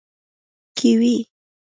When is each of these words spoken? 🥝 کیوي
🥝 0.75 0.77
کیوي 0.77 1.15